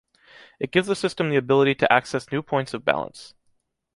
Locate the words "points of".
2.41-2.83